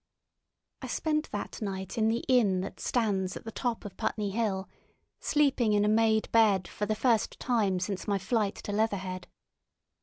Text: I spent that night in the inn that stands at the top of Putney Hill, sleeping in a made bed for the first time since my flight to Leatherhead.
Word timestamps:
I 0.81 0.87
spent 0.87 1.29
that 1.29 1.61
night 1.61 1.95
in 1.95 2.07
the 2.07 2.25
inn 2.27 2.61
that 2.61 2.79
stands 2.79 3.37
at 3.37 3.45
the 3.45 3.51
top 3.51 3.85
of 3.85 3.97
Putney 3.97 4.31
Hill, 4.31 4.67
sleeping 5.19 5.73
in 5.73 5.85
a 5.85 5.89
made 5.89 6.31
bed 6.31 6.67
for 6.67 6.87
the 6.87 6.95
first 6.95 7.39
time 7.39 7.79
since 7.79 8.07
my 8.07 8.17
flight 8.17 8.55
to 8.63 8.71
Leatherhead. 8.71 9.27